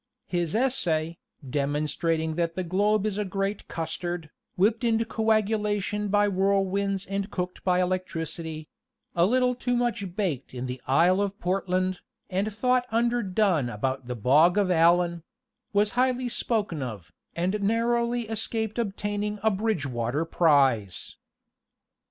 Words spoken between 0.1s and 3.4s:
His essay, demonstrating that the globe is a